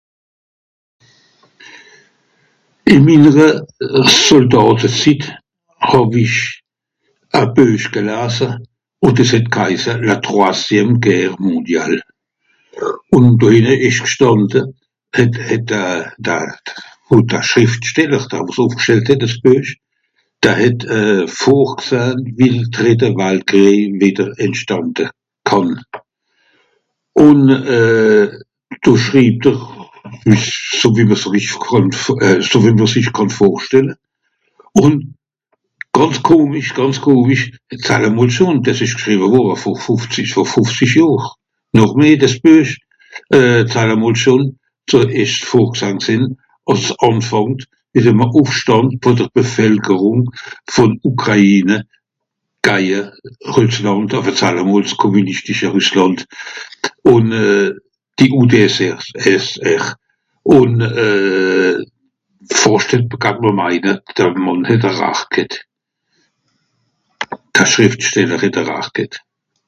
ìn 2.93 3.01
minnere 3.07 3.47
Sodàtezitt 4.25 5.23
hàw-ich 5.89 6.37
e 7.41 7.43
Buech 7.55 7.85
gelase. 7.93 8.49
Ùn 9.05 9.15
dìs 9.17 9.31
het 9.33 9.47
gheise 9.51 9.93
la 10.07 10.15
troisième 10.27 10.97
guerre 11.01 11.33
mondiale. 11.39 12.01
Ùn 13.15 13.25
do 13.41 13.47
ìnne 13.57 13.73
ìsch 13.87 14.03
gstànde, 14.05 14.59
het 15.17 15.31
d... 15.33 15.61
da... 15.71 15.83
da... 16.19 16.35
da 17.31 17.39
Schrìftsteller, 17.41 18.23
da(...) 18.31 18.39
het 18.45 19.17
dìs 19.23 19.39
Buech. 19.43 19.69
Da 20.41 20.53
het 20.53 20.85
euh 20.85 21.25
vorgsahn, 21.27 22.17
wie 22.37 22.51
e 22.59 22.63
drìtte 22.77 23.07
Waltkrìej 23.17 23.89
wìdder 24.01 24.29
entstànde 24.37 25.09
kànn. 25.49 25.75
Ùn 27.17 27.41
euh... 27.49 28.29
do 28.85 28.93
schribbt'r, 28.97 29.57
wie's... 30.29 30.45
sowie 30.79 31.05
mr 31.09 31.17
si 31.17 31.29
wie 31.33 31.49
kànn 31.67 31.89
vor... 31.91 32.17
sowie 32.49 32.69
wie 32.71 32.77
mr 32.83 32.93
sich 32.95 33.09
kànn 33.13 33.29
vorstelle. 33.33 33.95
Ùn 34.81 34.93
gànz 35.93 36.21
komisch, 36.23 36.71
gànz 36.73 37.01
komisch 37.03 37.49
het 37.69 37.81
sallamolls 37.85 38.37
schon 38.39 38.61
dìs 38.63 38.79
ìsch 38.81 38.95
gschriwe 38.95 39.27
worre 39.33 39.57
vor 39.59 39.75
fùfzisch... 39.85 40.33
vor 40.33 40.47
fùfzisch 40.47 40.95
Johr, 40.97 41.35
noch 41.77 41.93
meh 41.99 42.15
dìs 42.19 42.39
Buech. 42.41 42.77
Euh 43.33 43.67
Zalamols 43.69 44.17
schon, 44.23 44.55
ze 44.89 44.99
ìsch 45.21 45.43
vorsahn 45.49 45.99
gsìnn, 46.01 46.25
àss 46.71 46.89
es 46.89 46.95
ànfàngt 47.07 47.67
mìt 47.93 48.05
eme 48.07 48.23
Ùffstànd 48.39 48.91
vùn 49.03 49.15
de 49.17 49.25
Bevelkerùng 49.35 50.23
vùn 50.75 50.91
Ukraine 51.03 51.81
gaje 52.63 53.01
Rüsslànd, 53.57 54.13
enfin 54.15 54.35
zallamolls 54.37 54.93
kommünischtische 55.01 55.71
Rüsslànd, 55.73 56.23
ùn 57.03 57.29
die 58.17 58.29
UDSR. 58.31 59.03
Ùn 60.43 60.81
euh... 60.81 61.77
vorstell 62.63 63.07
kànn 63.19 63.55
meine, 63.57 63.99
der 64.17 64.31
Mànn 64.39 64.65
het 64.69 64.83
eracht 64.87 65.27
ghet. 65.35 65.59
Da 67.51 67.65
Schrìftsteller 67.65 68.39
het 68.41 68.55
eracht 68.55 68.93
ghet. 68.93 69.19